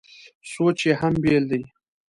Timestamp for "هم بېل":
0.99-1.43